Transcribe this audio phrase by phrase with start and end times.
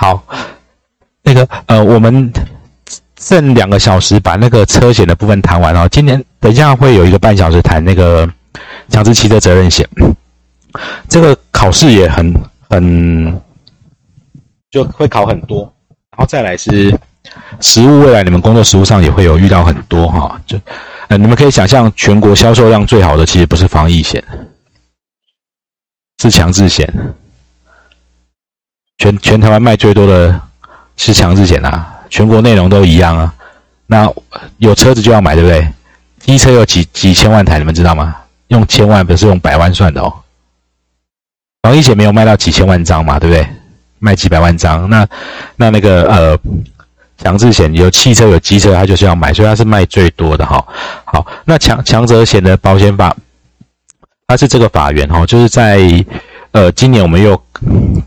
[0.00, 0.22] 好，
[1.24, 2.32] 那个呃，我们
[3.18, 5.88] 剩两个小时把那个车险的部分谈完哦。
[5.90, 8.30] 今天等一下会有一个半小时谈那个
[8.88, 9.84] 强制汽车责任险，
[11.08, 12.32] 这个考试也很
[12.70, 13.42] 很
[14.70, 15.62] 就会考很多，
[16.12, 16.96] 然后再来是
[17.60, 20.40] 实务，未来你们工作实务上也会有遇到很多哈。
[20.46, 20.56] 就
[21.08, 24.22] 呃，你们可以想象，全国销售量最好的其实不是防疫险，
[26.22, 26.88] 是强制险。
[28.98, 30.40] 全全台湾卖最多的
[30.96, 33.32] 是强制险啊，全国内容都一样啊。
[33.86, 34.12] 那
[34.58, 35.66] 有车子就要买，对不对？
[36.18, 38.16] 机车有几几千万台，你们知道吗？
[38.48, 40.12] 用千万不是用百万算的哦。
[41.62, 43.46] 防疫险没有卖到几千万张嘛，对不对？
[44.00, 44.90] 卖几百万张。
[44.90, 45.06] 那
[45.56, 46.38] 那那个呃，
[47.18, 50.62] 强制险有汽车有机车，它就是要买，所以它是卖最多的哈。
[51.04, 53.16] 好，那强强者险的保险法，
[54.26, 56.04] 它是这个法源哈，就是在。
[56.50, 57.40] 呃，今年我们又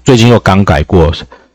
[0.03, 1.13] 最近又刚改过，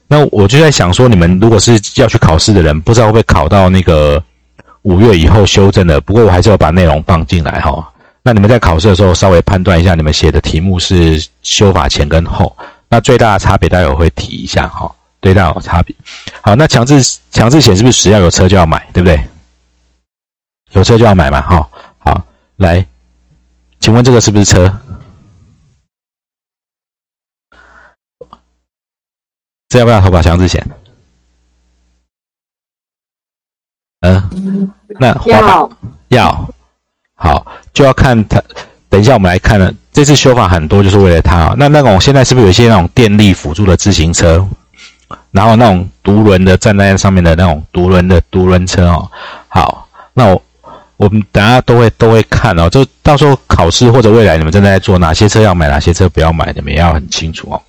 [0.08, 4.22] 那我就在想说，你们如果是要去考试的人，不知道会不会考到那个
[4.82, 6.00] 五月以后修正的？
[6.00, 7.92] 不过我还是要把内容放进来哈。
[8.22, 12.56] 那你们在考试的时候，稍微判断一下，你们写的题目是修法前跟后，
[12.88, 14.90] 那最大的差别，待会会提一下哈。
[15.22, 15.94] 最大有差别。
[16.40, 19.20] 好，那强制强制险是不是只要有车就要买，对不对？
[20.72, 21.68] 有车就要买嘛，哈。
[21.98, 22.24] 好，
[22.56, 22.86] 来，
[23.80, 24.72] 请问这个是不是车？
[29.76, 30.66] 这要不要投保强制险？
[34.00, 35.70] 嗯，那要
[36.08, 36.50] 要
[37.14, 38.42] 好就要看他。
[38.88, 41.54] 等一下我们来看了，这次修法很多就是为了它。
[41.58, 44.48] 那那种现在是不是有一些那种电力辅助的自行车，
[45.30, 49.10] 然后那种独轮的站在上面的那种独轮的独轮车哦？
[49.48, 50.42] 好，那我
[50.96, 57.60] 我们等下都会都会看哦，就到时候考试或者未来你们正在做哪些车要买，哪些车不要买，你们也要很清楚哦。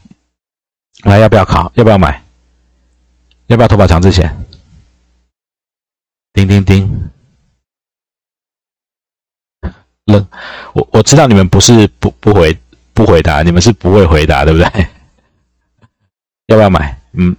[1.04, 1.72] 来，要不要考？
[1.76, 2.24] 要不要买？
[3.48, 4.36] 要不要投保强制险？
[6.34, 7.10] 叮叮叮！
[10.06, 10.28] 冷，
[10.74, 12.58] 我我知道你们不是不不回
[12.94, 14.66] 不回答，你们是不会回答，对不对？
[16.48, 17.00] 要不要买？
[17.14, 17.36] 嗯，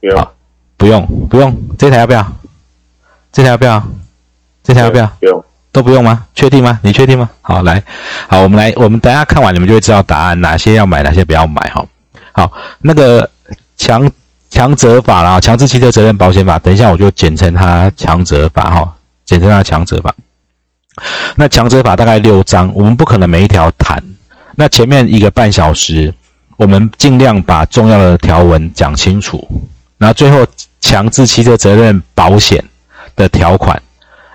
[0.00, 0.28] 不用，
[0.76, 1.76] 不用，不用。
[1.78, 2.32] 这台要不要？
[3.32, 3.82] 这台要不要？
[4.62, 5.06] 这台要不要？
[5.06, 6.26] 不用，都不用吗？
[6.34, 6.78] 确定吗？
[6.82, 7.30] 你确定吗？
[7.42, 7.82] 好，来，
[8.28, 11.84] 好，我们来，我们等下看完，你们就会知道答案，哪些要买，哪些不要买，哈。
[12.32, 13.28] 好，那个
[13.76, 14.10] 强
[14.50, 20.14] 强责法啦，强制汽车责任保险法，等一下我就简称它强责法哈，简称它强责法。
[21.36, 24.02] 那强责法大概六章，我们不可能每一条谈。
[24.54, 26.12] 那前面一个半小时，
[26.56, 29.46] 我们尽量把重要的条文讲清楚。
[29.98, 30.46] 然后最后
[30.80, 32.62] 强制汽车责任保险
[33.16, 33.80] 的条款，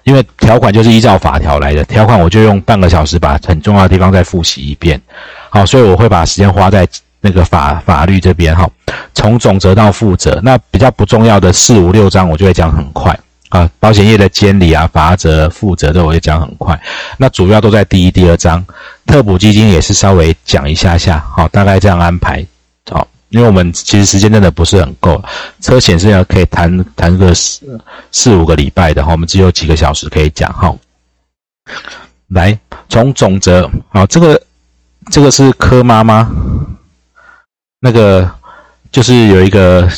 [0.03, 5.01] 因为条款就是依照法条来的，条款我就用半个小时把很重要的地方再复习一遍。
[5.49, 6.87] 好，所以我会把时间花在。
[7.25, 8.69] 那个法法律这边哈，
[9.15, 13.19] 从总则到负责，那比较不重要的四五六章，我就会讲很快
[13.49, 13.67] 啊。
[13.79, 16.79] 保险业的监理啊、法则、负责的，我会讲很快。
[17.17, 18.63] 那主要都在第一、第二章。
[19.07, 22.45] 特补基金也是稍微讲一下下，好，大概这样安排。
[22.91, 25.19] 好，因为我们其实时间真的不是很够，
[25.61, 27.81] 车险是要可以谈谈个四
[28.11, 30.71] 四五个礼拜的哈，我们只有几个小时可以讲哈。
[32.27, 32.55] 来，
[32.87, 34.39] 从总则，好，这个
[35.09, 36.29] 这个是柯妈妈。
[37.79, 38.29] 那个
[38.91, 39.89] 就是有一个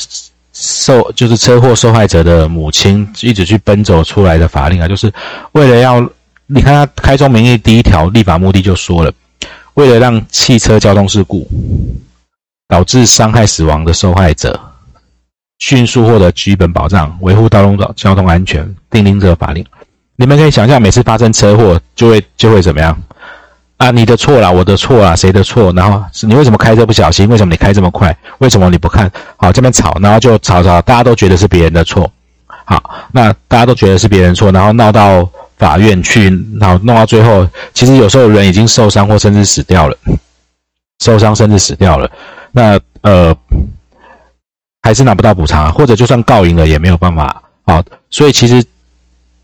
[0.53, 5.11] 受，就是车祸受害者的母亲一直去奔走出来的法令啊，就是
[5.51, 6.01] 为了要
[6.47, 9.11] 你看他开宗明义第一条立法目的就说了，
[9.75, 11.47] 为了让汽车交通事故
[12.67, 14.59] 导致伤害死亡的受害者
[15.59, 19.65] 迅速获得基本保障，维护道路的交通安全，订定这个法令。
[20.15, 22.99] 你们可以想象，每次发生车祸就会就会怎么样？
[23.77, 25.71] 啊，你的错啦，我的错啦，谁的错？
[25.73, 27.29] 然后是你为什么开车不小心？
[27.29, 28.15] 为什么你开这么快？
[28.39, 29.95] 为什么你不看好这边吵？
[30.01, 32.11] 然后就吵吵，大家都觉得是别人的错。
[32.65, 36.27] 好，那大家都觉得是别人错，然后闹到法院去，
[36.59, 39.95] 然后弄到最后，其实有时候人已经受伤或甚至死掉了，
[40.99, 42.09] 受伤甚至死掉了，
[42.51, 43.35] 那呃
[44.81, 47.43] 还是拿不到补偿，或者就算告赢了也没有办法。
[47.67, 48.65] 好，所以其实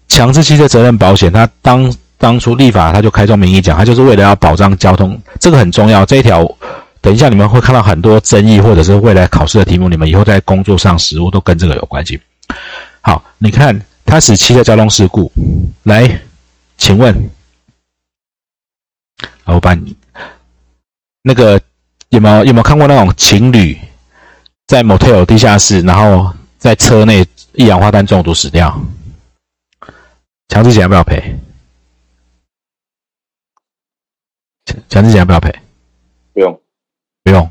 [0.07, 1.93] 强制汽车责任保险，它当。
[2.23, 6.05] 当初立法，他就开宗明义讲，他就是为了要保障交通，这个很重要。
[6.05, 6.49] 这一条，
[7.01, 12.17] 等一下你们会看到很多争议，或者是未来考试的题目，你们以后在工作上实务都跟这个有关系。
[13.01, 15.29] 好，你看，他使汽车交通事故，
[15.83, 16.17] 来，
[16.77, 17.13] 请问，
[19.43, 19.77] 老板
[21.23, 21.59] 那个
[22.07, 23.77] 有没有有没有看过那种情侣
[24.65, 28.81] 在 motel 地下室，然后在车内一氧化碳中毒死掉，
[30.47, 31.21] 强制险要不要赔？
[34.89, 35.53] 强制险要不要赔？
[36.33, 36.59] 不用，
[37.23, 37.49] 不用，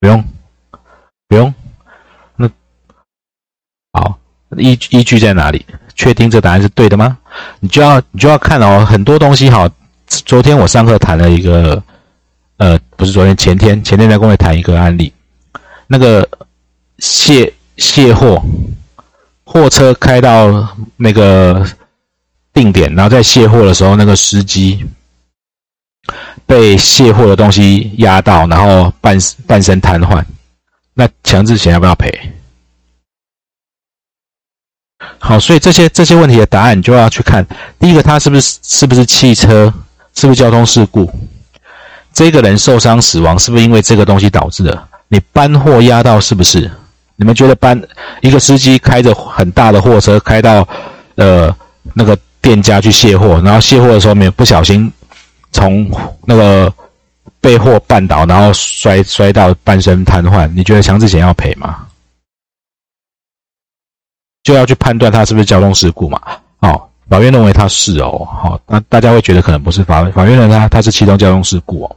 [0.00, 0.24] 不用。
[1.28, 1.52] 不用。
[2.36, 2.50] 那
[3.92, 4.18] 好，
[4.56, 5.66] 依依据在哪里？
[5.94, 7.18] 确定这答案是对的吗？
[7.60, 9.70] 你就要你就要看哦，很多东西哈。
[10.06, 11.82] 昨天我上课谈了一个，
[12.56, 15.12] 呃，不是昨天，前天，前天在跟我谈一个案例，
[15.86, 16.26] 那个
[16.98, 18.42] 卸卸货，
[19.44, 21.66] 货车开到那个
[22.54, 24.82] 定点，然后在卸货的时候，那个司机
[26.46, 30.24] 被卸货的东西压到，然后半半身瘫痪，
[30.94, 32.12] 那强制险要不要赔？
[35.18, 37.46] 好，所以这些这些问题的答案，你就要去看，
[37.78, 39.72] 第一个，他是不是是不是汽车？
[40.14, 41.08] 是不是交通事故？
[42.12, 44.88] 这个人受伤死亡，是不是因为这个东西导致的？
[45.06, 46.68] 你搬货压到是不是？
[47.14, 47.80] 你们觉得搬
[48.20, 50.66] 一个司机开着很大的货车开到
[51.14, 51.54] 呃
[51.94, 54.92] 那个店家去卸货，然后卸货的时候没不小心
[55.52, 55.90] 从
[56.24, 56.72] 那个
[57.40, 61.86] 被货绊倒，然后摔摔到半身瘫痪，你觉得强制险要赔吗？
[64.42, 66.20] 就要去判断他是不是交通事故嘛？
[66.60, 66.84] 哦。
[67.08, 71.96] 法院认为他是哦，好，那大家会觉得可能不是法法院认为他他是汽车交通事故哦。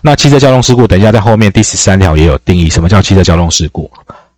[0.00, 3.88] 那汽车交通事故，等一下在后面第十三条也有定义，什么叫汽车交通事故？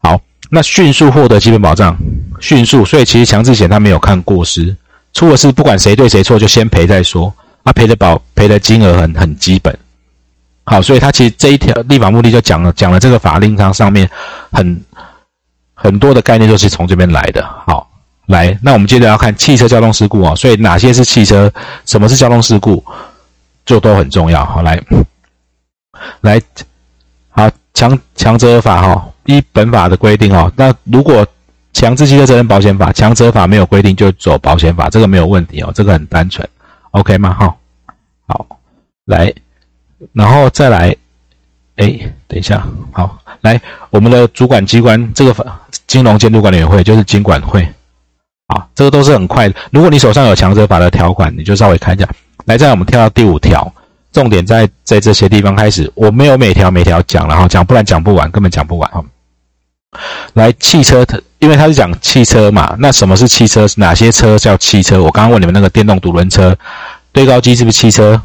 [0.03, 0.21] 好，
[0.51, 1.97] 那迅速获得基本保障，
[2.39, 4.77] 迅速，所以其实强制险他没有看过失，
[5.15, 7.33] 出了事不管谁对谁错，就先赔再说，
[7.65, 9.77] 啊赔的保赔的金额很很基本。
[10.65, 14.09] 好，所以他其实这一条立法目的就讲了讲了这个法令上上面
[14.53, 14.81] 很
[15.75, 17.45] 很多的概念都是从这边来的。
[17.67, 17.91] 好。
[18.27, 21.53] 来，那我们接着要看汽车交通事故啊，所以哪些是汽车，
[21.85, 22.83] 什么是交通事故，
[23.67, 24.43] 就都很重要。
[24.47, 24.83] 好，来，
[26.23, 26.41] 来，
[27.29, 31.27] 好，强强责法哈，依本法的规定哈，那如果
[31.75, 36.49] 强制汽车责任保险法强责法没有规定，就走保险法，这个没有问题哦，这个很单纯
[36.95, 37.35] ，OK 吗？
[37.35, 37.55] 哈，
[38.29, 38.47] 好，
[39.07, 39.35] 来，
[40.13, 40.97] 然后再来，
[41.77, 43.61] 哎，等一下，好，来，
[43.91, 45.53] 我们的主管机关这个
[45.87, 47.69] 金融监督管理委员会就是金管会。
[48.47, 49.55] 啊，这个都是很快的。
[49.71, 52.07] 如果你手上有强制法的条款，你就稍微看一下。
[52.45, 53.73] 来，再我们跳到第五条，
[54.13, 55.91] 重点在在这些地方开始。
[55.95, 59.03] 我没有每条每条讲，然后讲，不然讲不完，根本讲不完哈。
[60.35, 61.07] 来，汽车，
[61.39, 63.67] 因为他是讲汽车嘛，那什么是汽车？
[63.77, 65.03] 哪些车叫汽车？
[65.03, 66.55] 我刚刚问你们那个电动独轮车，
[67.15, 68.21] 堆高机是不是汽车？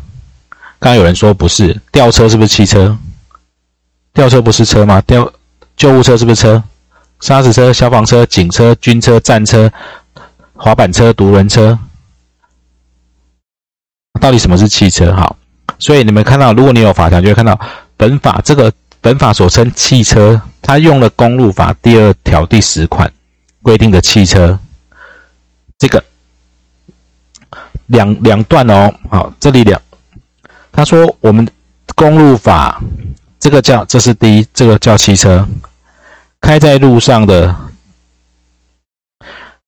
[0.80, 2.98] 刚刚有人说不是，吊车是不是汽车？
[4.12, 5.00] 吊车不是车吗？
[5.08, 5.32] 吊
[5.78, 6.62] 救护车是不是车？
[7.22, 9.72] 沙石车、消防车、警车、军车、战车。
[10.62, 11.80] 滑板车、独轮车，
[14.20, 15.14] 到底什么是汽车？
[15.14, 15.38] 好，
[15.80, 17.58] 所以你们看到，如果你有法条，就会看到
[17.96, 18.70] 本法这个
[19.00, 23.10] 本法所称汽车，它用了公路法第二条第十款
[23.62, 24.60] 规定的汽车，
[25.78, 26.04] 这个
[27.90, 28.92] 两两段哦。
[29.12, 29.80] 好，这里两，
[30.72, 31.48] 他说我们
[31.94, 32.82] 公路法
[33.40, 35.48] 这个叫这是第一，这个叫汽车，
[36.42, 37.56] 开在路上的，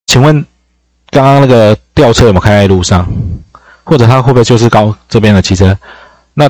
[0.08, 0.44] 请问？
[1.14, 3.06] 刚刚那个吊车有没有开在路上？
[3.84, 5.78] 或者它会不会就是高这边的汽车？
[6.36, 6.50] 那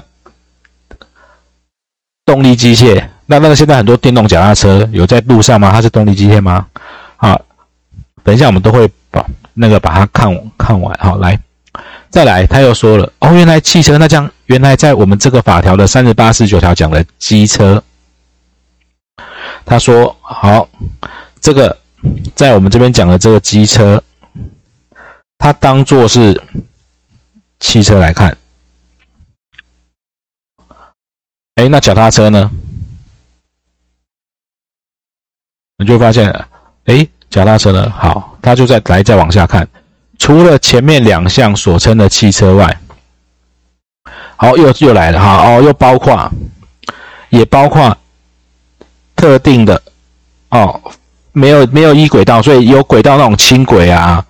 [2.23, 5.71] 动力机械，那那个现在很多电动脚踏车有在路上吗？
[5.71, 6.67] 它是动力机械吗？
[7.17, 7.41] 好，
[8.23, 9.25] 等一下我们都会把
[9.55, 10.95] 那个把它看看完。
[10.99, 11.39] 好，来，
[12.09, 17.83] 再来，他又说了哦，原来汽车那这样，原来在我们这个法条的三十八、十九条讲的机车，
[19.65, 20.67] 他说好，
[21.39, 21.77] 这个
[22.35, 24.01] 在我们这边讲的这个机车。
[25.43, 26.39] 它当做是
[27.59, 28.37] 汽车来看，
[31.55, 32.51] 哎，那脚踏车呢？
[35.77, 36.29] 你就发现，
[36.85, 37.89] 哎，脚踏车呢？
[37.89, 39.67] 好，他就在来再往下看，
[40.21, 42.79] 除了前面两项所称的汽车外，
[44.35, 46.31] 好，又又来了哈，哦，又包括，
[47.29, 47.97] 也包括
[49.15, 49.81] 特定的，
[50.49, 50.79] 哦，
[51.31, 54.23] 没有没有一轨道，所以有轨道那种轻轨啊。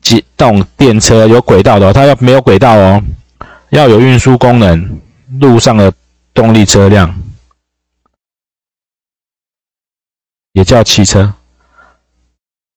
[0.00, 3.02] 机动电车有轨道的，它要没有轨道哦，
[3.70, 5.00] 要有运输功能，
[5.40, 5.92] 路上的
[6.32, 7.20] 动力车辆
[10.52, 11.34] 也叫汽车。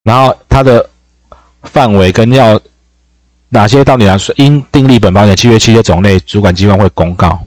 [0.02, 0.90] 然后它的
[1.66, 2.60] 范围跟要
[3.50, 7.40] 哪些到底来说，应订立本保险契约汽车种类，主管机关会公告。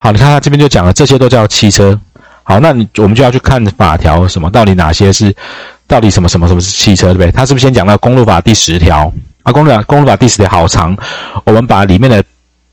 [0.00, 1.98] 好，你看他这边就讲了，这些都叫汽车。
[2.42, 5.34] 好，那你我们就要去看法条，什么到底哪些是？
[5.86, 7.30] 到底什么什么什么是汽车，对不对？
[7.30, 9.52] 他是不是先讲到公路法第十条啊？
[9.52, 10.96] 公路法公路法第十条好长，
[11.44, 12.24] 我们把里面的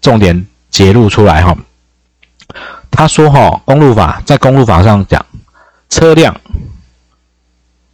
[0.01, 1.53] 重点揭露出来哈。
[2.89, 5.25] 他说哈，公路法在公路法上讲，
[5.89, 6.33] 车辆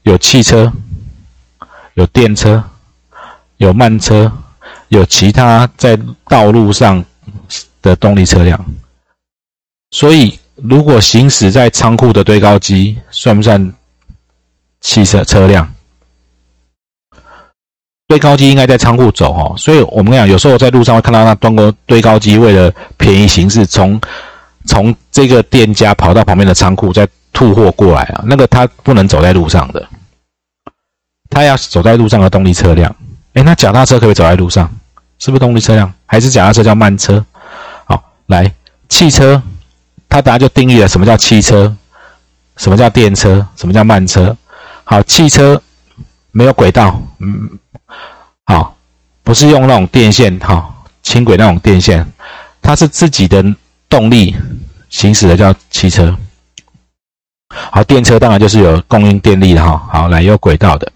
[0.04, 0.72] 有汽车、
[1.98, 2.64] 有电车、
[3.58, 4.32] 有慢车、
[4.90, 7.04] 有其他在道路上
[7.82, 8.64] 的动力车辆，
[9.90, 13.74] 所以如果行驶在仓库的堆高机，算不算
[14.80, 15.68] 汽车车辆？
[18.08, 24.00] 堆高机应该在仓库走哦，所以我们讲，有时候在路上会看到那端高堆高机为了便宜行事，从
[24.68, 29.90] 从这个店家跑到旁边的仓库再吐货过来啊，那个他不能走在路上的，
[31.38, 32.96] 他要走在路上的动力车辆。
[33.34, 34.68] 哎，那脚踏车可以走在路上？
[35.20, 35.94] 是不是动力车辆？
[36.08, 37.24] 还是脚踏车叫慢车？
[37.86, 38.52] 好，来
[38.90, 39.40] 汽车，
[40.10, 41.72] 它等下就定义了什么叫汽车，
[42.56, 44.36] 什么叫电车，什么叫慢车。
[44.84, 45.62] 好，汽车
[46.32, 47.60] 没有轨道，嗯。
[48.46, 48.76] 好，
[49.22, 52.04] 不是用那种电线，哈，轻轨那种电线，
[52.64, 53.46] 它是自己的
[53.88, 54.36] 动力
[54.90, 56.18] 行驶的，叫汽车。
[57.50, 59.88] 好，电车当然就是有供应电力的，哈。
[59.92, 60.92] 好，来有轨道的，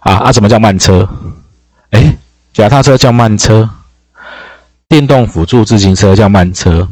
[0.00, 1.08] 啊啊，什么叫慢车？
[1.90, 2.16] 哎，
[2.52, 3.68] 脚踏车叫慢车，
[4.88, 6.88] 电动辅助自行车叫慢车，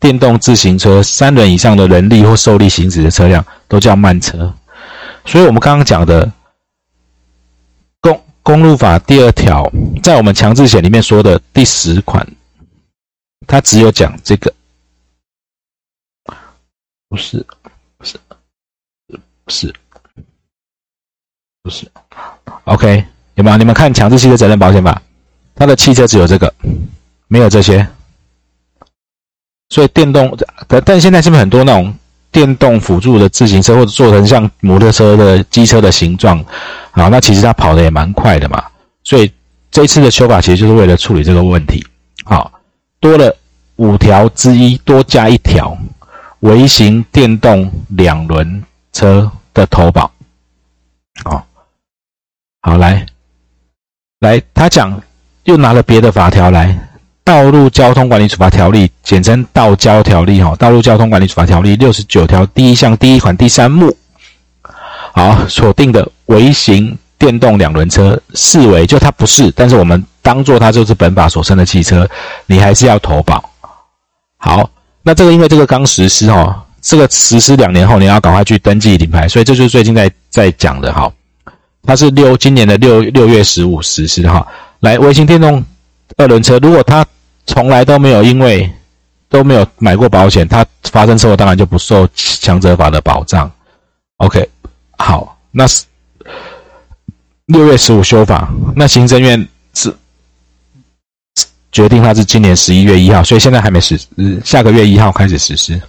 [0.00, 4.52] 电动自行车三轮以上的人力或受力行驶的车辆都叫慢车。
[5.24, 6.30] 所以，我们刚刚讲的。
[8.00, 9.70] 公公路法第二条，
[10.02, 12.26] 在我们强制险里面说的第十款，
[13.46, 14.52] 它只有讲这个，
[17.08, 17.46] 不是，
[17.96, 18.18] 不是，
[19.06, 19.72] 不是，
[21.62, 21.90] 不是
[22.64, 23.04] ，OK，
[23.34, 23.56] 有没有？
[23.56, 25.00] 你们看强制汽车责任保险法，
[25.54, 26.52] 它的汽车只有这个，
[27.28, 27.86] 没有这些，
[29.68, 31.94] 所以电动，但但现在是不是很多那种？
[32.32, 36.42] 电动辅助的自行车，或者做成像摩托车的机车的形状，
[36.90, 38.64] 好，那其实它跑的也蛮快的嘛。
[39.04, 39.30] 所以
[39.70, 41.86] 这一次的修法其实就是为了处理这个问题。
[42.24, 42.50] 好，
[43.00, 43.36] 多了
[43.76, 45.76] 五条之一，多加一条，
[46.40, 48.64] 微型电动两轮
[48.94, 50.10] 车的投保。
[51.24, 51.46] 好，
[52.62, 53.04] 好来，
[54.20, 55.02] 来，他讲
[55.44, 56.88] 又拿了别的法条来。
[57.24, 63.96] 道路交通管理处罚条例，简称道交条例，哈，道路交通管理处罚条例六十九条第一项第一款第三目，
[65.12, 72.08] 好，锁定的微型电动两轮车视为就它不是，但是我们当做它就是本法所称的汽车，
[72.46, 73.50] 你还是要投保。
[74.36, 74.68] 好，
[75.02, 81.12] 那这个因为这个刚实施，哈，这个实施两年后你要赶快去登记领牌，所以这就是最近在在讲的，哈，
[81.82, 84.46] 它是六今年的六六月十五实施，哈，
[84.80, 85.64] 来微型电动。
[86.18, 87.04] 二轮车，如果他
[87.46, 88.70] 从来都没有因为
[89.30, 93.50] 都没有买过保险，他发生车祸当然就不受强者法的保障。
[94.18, 94.46] OK，
[94.98, 95.84] 好，那是
[97.46, 99.90] 六月十五修法，那行政院是
[101.72, 103.98] 决定他是今年十一月一号，所以现在还没实，
[104.44, 105.80] 下个月一号开始实施。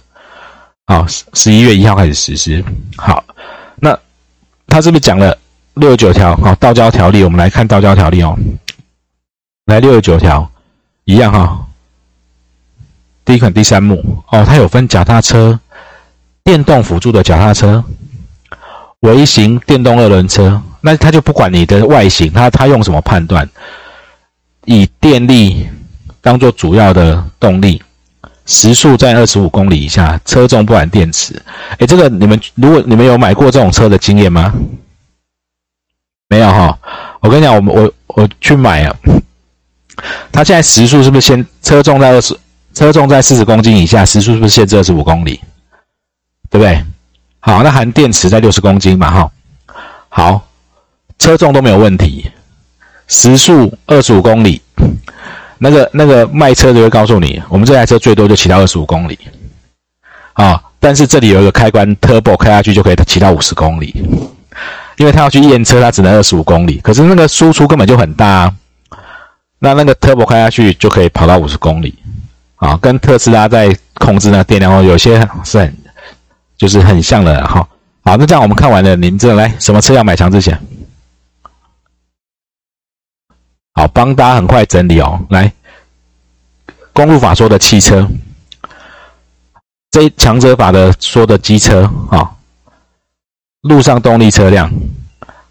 [0.86, 2.64] 好，十一月一号开始实施。
[2.96, 3.22] 好，
[3.76, 3.94] 那
[4.66, 5.36] 他是不是讲了
[5.74, 6.36] 六十九条？
[6.36, 8.38] 好，道交条例，我们来看道交条例哦。
[9.66, 10.50] 来六十九条，
[11.04, 11.66] 一样哈。
[13.24, 15.58] 第一款第三目哦，它有分脚踏车、
[16.44, 17.82] 电动辅助的脚踏车、
[19.00, 20.62] 微型电动二轮车。
[20.80, 23.48] 那它就不管你的外形，它它用什么判断？
[24.66, 25.66] 以电力
[26.20, 27.82] 当做主要的动力，
[28.46, 31.42] 时速在二十五公里以下，车重不含电池。
[31.78, 34.52] 哎，这个你们如果你们有买过这种车的经验吗？
[36.34, 36.76] 没有哈。
[37.20, 38.96] 我跟你讲，我们我我去买啊。
[40.32, 42.36] 它现在时速是不是先车重在二十，
[42.74, 45.40] 车重在四十公斤以下，时速是不是限制二十五公里？
[46.50, 46.84] 对不对？
[47.38, 49.30] 好，那含电池在六十公斤嘛，哈。
[50.08, 50.44] 好，
[51.20, 52.28] 车重都没有问题，
[53.06, 54.60] 时速二十五公里，
[55.58, 59.16] 那个那个卖车的会告诉你，我们这台车最多就骑到二十五公里，
[60.32, 63.94] 啊，但是这里有一个开关，turbo 开下去就可以骑到五十公里，
[64.96, 68.26] 因为他要去验车，他只能二十五公里，可是那个输出根本就很大。
[68.26, 68.54] 啊
[69.60, 71.98] 那那个 turbo 开下去就可以跑到五十公里，
[72.56, 75.76] 啊，跟特斯拉在控制那电量哦，有些是很
[76.58, 77.66] 就是很像的哈。
[78.02, 80.60] 好，那这样我们看完了，你们这来什么车要买强制险？
[83.72, 85.18] 好，帮大家很快整理哦。
[85.30, 85.50] 来，
[86.92, 88.06] 公路法说的汽车，
[89.90, 92.32] 这强者法的说的机车啊，
[93.62, 94.70] 路上动力车辆，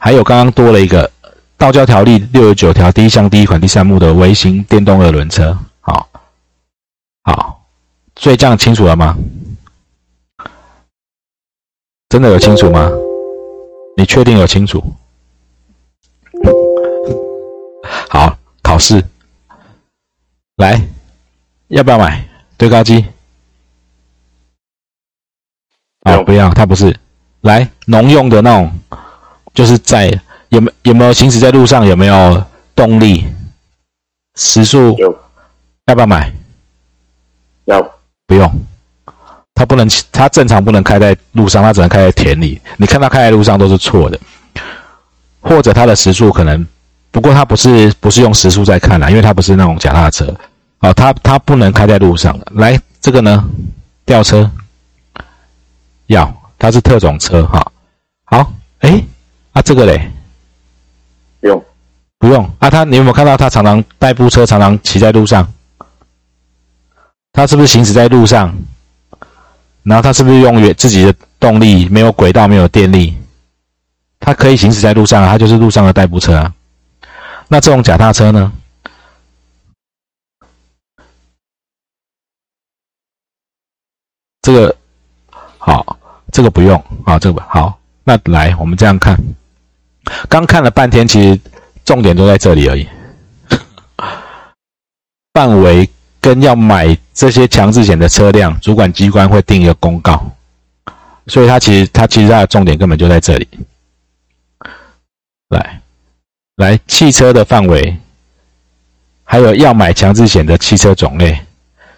[0.03, 1.09] 还有刚刚多了一个。
[1.55, 6.09] 道交条例六十九条第一项第一款第三目的微型电动二轮车，好，
[7.23, 7.65] 好，
[8.17, 9.17] 所以这样清楚了吗？
[12.09, 12.91] 真的有清楚吗？
[13.95, 14.83] 你确定有清楚？
[18.09, 19.01] 好，考试，
[20.57, 20.81] 来，
[21.69, 23.05] 要不要买对高机？
[26.01, 26.99] 啊，不要，它不是，
[27.39, 28.69] 来农用的那种，
[29.53, 30.11] 就是在。
[30.49, 31.83] 有没有没有行驶在路上？
[31.83, 32.45] 有没有
[32.75, 33.25] 动力？
[34.35, 35.11] 时速有，
[35.85, 36.31] 要不要买？
[37.65, 37.81] 要，
[38.27, 38.61] 不用。
[39.55, 42.61] 它不能，它正常不能开在路上，它只能开在田里。
[42.77, 44.19] 你看它开在路上都是错的，
[45.41, 46.63] 或者它的时速可能，
[47.09, 50.31] 不过它不是不是用时速在看啦，因为它不是那种脚踏车，
[50.79, 52.45] 啊，它它不能开在路上的。
[52.55, 53.43] 来，这个呢，
[54.05, 54.47] 吊车，
[56.05, 57.71] 要，它是特种车哈。
[58.25, 59.03] 好，哎，
[59.53, 60.11] 啊这个嘞，
[61.39, 61.65] 不用，
[62.19, 62.69] 不用啊。
[62.69, 65.51] 他你有没有看到他常常代步车常常骑在路上？
[67.31, 68.55] 他是不是行驶在路上？
[69.83, 71.87] 然后他是不是用原自己的动力？
[71.89, 73.15] 没有轨道，没有电力，
[74.19, 76.53] 他可以行驶在路上，他就是路上的代步车啊。
[77.47, 78.51] 那这种脚踏车呢？
[84.41, 84.75] 这个
[85.57, 85.97] 好，
[86.31, 87.79] 这个不用啊，这个好。
[88.03, 89.17] 那来，我们这样看，
[90.29, 91.39] 刚看了半天，其实
[91.85, 92.87] 重点都在这里而已，
[95.33, 95.89] 范围。
[96.23, 100.25] 跟要买这些强制险的车辆，主管机关会定一个公告，
[101.27, 103.45] 所以它其实它其实它的重点根本就在这里。
[105.49, 105.81] 来，
[106.55, 107.97] 来汽车的范围，
[109.25, 111.37] 还有要买强制险的汽车种类，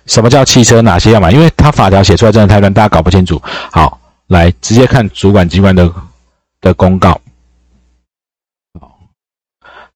[0.08, 0.82] 什么叫汽车？
[0.82, 1.32] 哪些要买？
[1.32, 3.40] 因为它法条写出来真的太乱，大家搞不清楚。
[3.72, 5.88] 好，来直接看主管机关的
[6.62, 7.22] 的公告。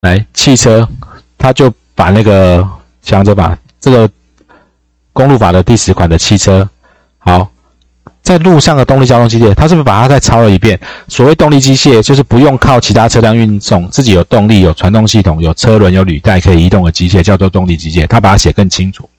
[0.02, 0.88] 来汽车，
[1.38, 2.68] 他就把那个
[3.02, 4.10] 强制把这个。
[5.12, 6.70] 公路法的第十款的汽车，
[7.18, 7.52] 好，
[8.22, 10.80] 在路上的动力交通机械，他是不是把它再抄了一遍？
[11.10, 18.08] 所谓动力机械，就是不用靠其他车辆运送，自己有动力、有传动系统、有车轮、有履带可以移动的机械，叫做动力机械。
[18.08, 19.10] 他把它写更清楚。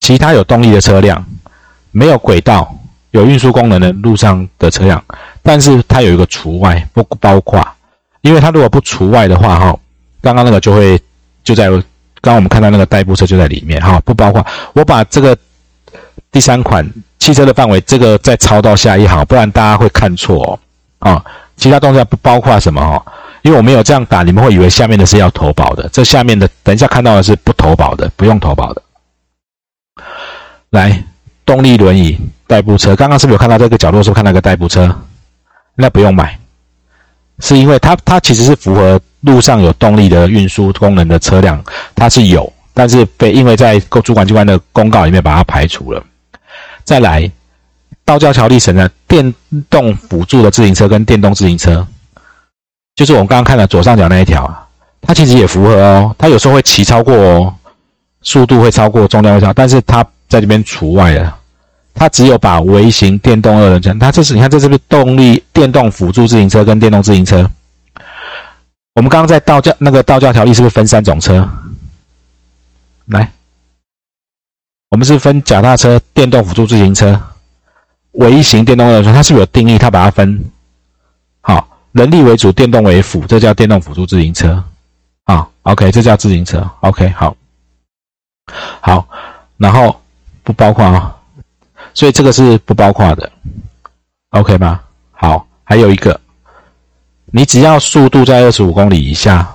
[0.00, 1.24] 其他有动力的车辆，
[1.90, 2.72] 没有轨道、
[3.10, 5.02] 有运输功能的路上的车辆，
[5.42, 7.66] 但是它有一个除外，不包括，
[8.24, 9.78] 因为它如果不除外的话，哈，
[10.20, 11.00] 刚刚那个就会
[11.44, 11.70] 就在。
[12.24, 14.42] 刚刚我们看到那个代步车就在里面，哈，不包括。
[14.72, 15.36] 我把这个
[16.32, 16.82] 第三款
[17.18, 20.58] 汽车的范围，这个再抄到下一行，不然大家会看错哦。
[21.00, 21.22] 啊，
[21.58, 22.96] 其他动作不包括什么哦？
[23.42, 25.86] 因为我没有这样打，你们会以为下面的是要投保的。
[25.92, 28.82] 这下面的等一下看到的是不投保的，不用投保的。
[30.70, 31.04] 来，
[31.44, 34.02] 动力轮椅代步车，刚刚是不是有看到这个角落？
[34.02, 34.90] 是不是看到个代步车？
[35.74, 36.38] 那不用买，
[37.40, 39.00] 是因为它它其实是符合。
[39.24, 41.58] 路上有动力的运输功能的车辆，
[41.94, 46.04] 它是有，但是被因为在主管机关的公告里面把它排除了。
[46.84, 47.32] 再来，
[48.04, 49.34] 道教桥立神的电
[49.70, 51.86] 动辅助的自行车跟电动自行车，
[52.94, 54.68] 就是我们刚刚看的左上角那一条，
[55.00, 56.14] 它其实也符合哦。
[56.18, 57.54] 它有时候会骑超过哦，
[58.20, 61.34] 速度会超过重量会超，但是它在这边除外了。
[62.04, 67.50] 它只有把微型电动二轮车，它这是你看这是不是动力电动辅助自行车跟电动自行车？
[68.92, 71.48] 我们刚刚在道教那个道教条例是不是分三种车？
[73.06, 73.32] 来，
[74.90, 77.18] 我们是分脚踏车、电动辅助自行车、
[78.12, 79.78] 微型电动二轮车，它是不是有定义？
[79.78, 80.44] 它把它分
[81.40, 84.62] 好，人力为主，电动为辅，这叫电动辅助自行车。
[85.24, 86.70] 啊，OK，这叫自行车。
[86.80, 87.34] OK，好，
[88.82, 89.08] 好，
[89.56, 89.98] 然后
[90.42, 91.16] 不包括啊，
[91.94, 93.32] 所以这个是不包括的。
[94.30, 94.82] OK 吗？
[95.12, 96.20] 好，还有一个。
[97.26, 99.50] 你只要速度在二十五公里以下，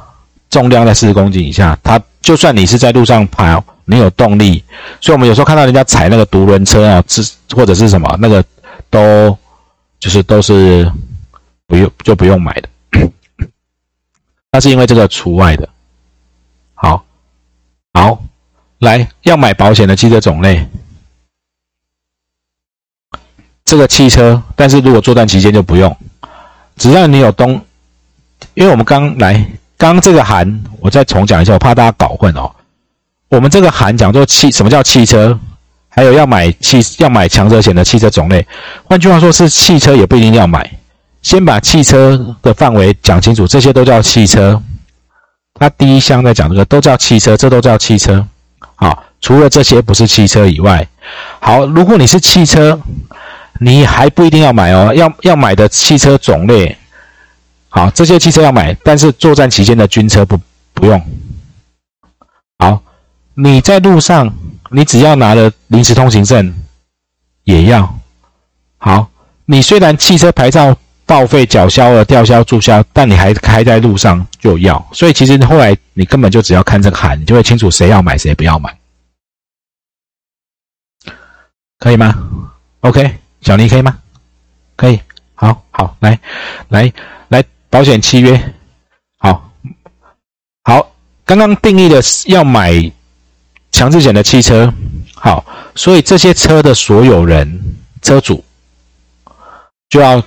[0.50, 4.64] 重量在四十公斤以下，它就算你是在路上跑，你有动力，
[5.00, 7.24] 所以我们有时候看到人家踩那个独轮车啊，是
[7.56, 8.44] 或者是什么那个，
[8.90, 9.38] 都
[10.00, 10.92] 就是都是
[11.68, 12.70] 不用就不用买的，
[14.52, 15.70] 那是因为这个除外的。
[16.74, 17.06] 好，
[17.94, 18.22] 好，
[18.80, 20.68] 来要买保险的汽车种类，
[23.70, 25.96] 这个汽车，但是如果作战期间就不用，
[26.76, 27.62] 只要你有东。
[28.56, 29.46] 因为我们刚来，
[29.78, 32.50] 刚这个函我再重讲一下，我怕大家搞混哦。
[33.28, 35.40] 我们这个函讲做汽，什么叫汽车？
[35.88, 38.44] 还有要买汽要买强者险的汽车种类，
[38.86, 40.68] 换句话说是汽车也不一定要买。
[41.22, 44.60] 先把汽车的范围讲清楚，这些都叫汽车。
[45.54, 48.26] 它第一项在讲这个都叫汽车，这都叫汽车。
[48.76, 50.88] 好，除了这些不是汽车以外，
[51.40, 52.80] 好，如果你是汽车，
[53.60, 56.76] 你还不一定要买哦，要要买的汽车种类。
[57.68, 60.40] 好，这些汽车要买，但是作战期间的军车不
[60.74, 61.00] 不用。
[62.58, 62.82] 好，
[63.36, 64.34] 你在路上，
[64.72, 66.54] 你只要拿了临时通行证，
[67.44, 68.00] 也要。
[68.78, 69.10] 好，
[69.46, 74.84] 你虽然汽车牌照报废、缴销了、吊销、注销，但你还开在路上就要。
[74.94, 78.76] 所以其实后来你根本就只要看这个函，你就会清楚谁要买，谁不要买。
[81.78, 82.14] 可以吗
[82.82, 83.98] ？OK，小尼可以吗？
[84.76, 85.00] 可以。
[85.36, 86.20] 好好，来
[86.70, 86.92] 来。
[87.30, 88.54] 来保险契约，
[89.20, 89.52] 好，
[90.64, 90.92] 好，
[91.24, 92.92] 刚刚定义的要买
[93.72, 94.74] 强制险的汽车，
[95.14, 98.44] 好，所以这些车的所有人、车主
[99.90, 100.20] 就要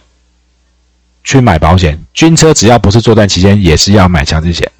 [1.24, 2.00] 去买保险。
[2.14, 4.70] 军车只要不是作战期间，也是要买强制险，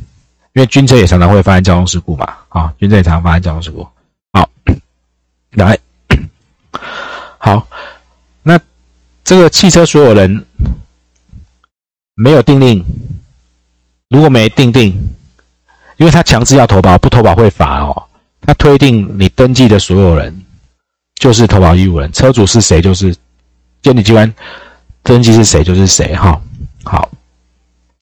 [0.53, 2.33] 因为军车也常常会发生交通事故嘛。
[2.51, 3.85] 啊，军车也常常发生交通事故。
[4.33, 4.49] 好，
[5.51, 5.77] 来，
[7.38, 7.66] 好，
[9.33, 10.45] 这个汽车所有人
[12.14, 12.85] 没有定令，
[14.11, 14.88] 如果没定定，
[15.97, 18.03] 因为他强制要投保，不投保会罚哦。
[18.42, 20.38] 他推定你登记的所有人
[21.14, 23.16] 就是投保义务人，车主是谁就是
[23.81, 24.31] 监理机关
[25.03, 26.38] 登记是谁就是谁哈。
[26.85, 27.09] 好，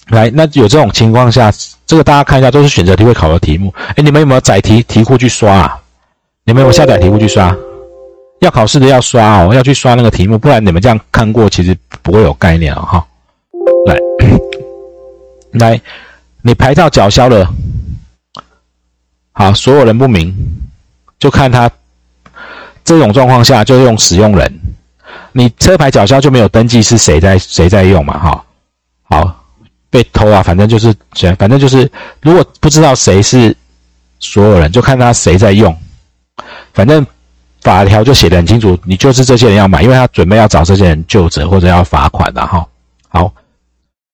[0.08, 1.54] 来，那有这种情况下，
[1.86, 3.72] 这个大家看一下，都是选择题会考的题目。
[3.90, 5.80] 哎，你们有没有载题题库去刷啊？
[6.42, 7.56] 你们有下载题库去刷？
[8.40, 13.06] 要考试的要刷哦，要去刷那个题目，不然你们这样看过其实不会有概念啊哈。
[13.86, 13.96] 来，
[15.52, 15.80] 来，
[16.42, 17.48] 你牌照缴销了。
[19.32, 20.34] 好，所有人不明，
[21.18, 21.70] 就看他
[22.84, 24.60] 这种状况下就用使用人。
[25.32, 28.18] 你车牌缴销就没有登记是谁在谁在用嘛？
[28.18, 28.44] 哈，
[29.02, 29.44] 好，
[29.90, 30.94] 被偷啊，反正就是
[31.38, 33.54] 反正就是，如果不知道谁是
[34.18, 35.76] 所有人，就看他谁在用。
[36.72, 37.06] 反正
[37.62, 42.66] 法条就写的很清楚，你就是这些人要买，因为他准备要找这些人救责或者要罚款的哈。
[43.08, 43.32] 好，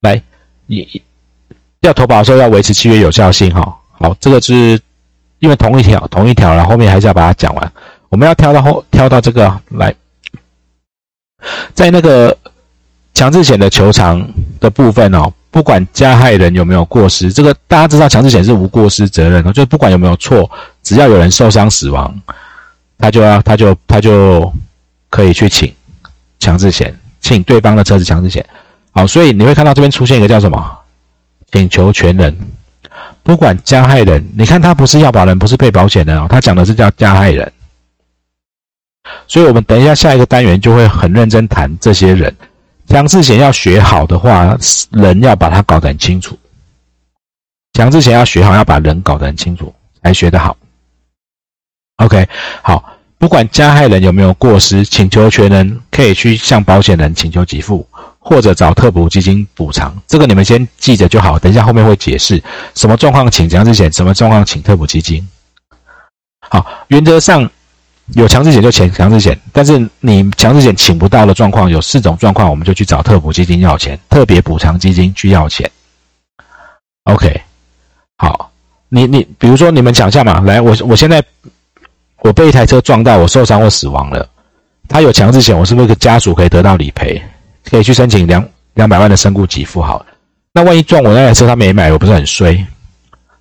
[0.01, 0.21] 来，
[0.67, 1.03] 你
[1.81, 3.77] 要投保的时候要维持契约有效性哈。
[3.93, 4.81] 好，这个是。
[5.39, 7.73] 因为同一条，同一条了，后面还是要把它讲完。
[8.09, 9.95] 我们要跳到后，跳到这个来，
[11.75, 12.35] 在那个
[13.13, 14.27] 强制险的求偿
[14.59, 20.51] 的部分哦，不管加害人有没有过失，这个大家知道，强制险是无过失责任的，就不管有没有错，
[20.83, 22.19] 只要有人受伤死亡，
[22.99, 24.53] 他就要，他就，他就
[25.11, 25.73] 可以去请
[26.39, 28.45] 强制险，请对方的车子强制险。
[28.93, 30.79] 好，所以你会看到这边出现一个叫什么？
[31.53, 32.37] 请求权人。
[33.23, 37.53] 不管加害人，你看他不是要保人，不是被保险人哦，他讲的是叫加害人。
[39.27, 42.35] 所以，我们等一下下一个单元就会很认真谈这些人。
[42.89, 44.57] 强制险要学好的话，
[44.91, 46.39] 人要把它搞得很清楚。
[47.73, 50.57] 强制险要学好，要把人搞得很清楚，才学得好。
[51.97, 52.29] OK，
[52.63, 52.83] 好，
[53.19, 57.87] 不管加害人有没有过失，请求权人可以去向保险人请求给付。
[58.29, 61.39] 或者找特补基金补偿，这个你们先记着就好。
[61.39, 62.43] 等一下后面会解释
[62.75, 65.25] 什么状况请强制险，什么状况请特补基金。
[66.41, 67.49] 好，原则上
[68.15, 75.71] 有强制险就请强制险，但是你强制险请不到的状况有四种状况，我们就去找特补基金要钱，特别补偿基金去要钱。
[77.05, 77.41] OK，
[78.19, 78.51] 好，
[78.89, 81.23] 你你比如说你们想象嘛，来，我我现在
[82.21, 84.29] 我被一台车撞到，我受伤或死亡了，
[84.89, 87.23] 他有强制险，我是不是家属可以得到理赔？
[87.65, 90.05] 可以去申请两两百万的身故给付，好。
[90.53, 92.65] 那万一撞我那台车他没买，我不是很衰，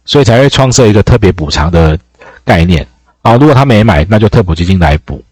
[0.04, 1.98] 所以才会创设一个特别补偿的
[2.44, 2.86] 概念
[3.22, 3.36] 啊。
[3.36, 5.24] 如果他没买，那就特补基金来补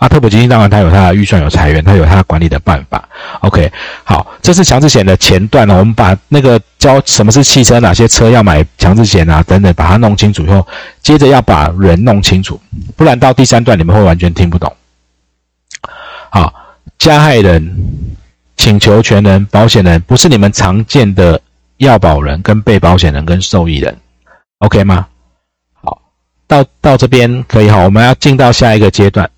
[0.00, 0.08] 啊。
[0.08, 3.08] 特普基金当然它有它的预算有裁员，它有它管理的办法。
[3.42, 3.70] OK，
[4.02, 5.78] 好，这是强制险的前段了。
[5.78, 10.66] 我们把那个教什么是汽车，哪些车要买强制险啊等等，把它弄清楚以后，
[11.00, 12.60] 接着要把人弄清楚，
[12.96, 14.74] 不然到第三段你们会完全听不懂。
[16.30, 16.52] 好，
[16.98, 17.76] 加害人。
[18.56, 21.40] 请求权人、保险人不是你们常见的
[21.78, 23.96] 要保人、跟被保险人、跟受益人
[24.58, 25.06] ，OK 吗？
[25.82, 26.02] 好，
[26.46, 29.30] 到到这边可以哈，我们要进到下一个阶段。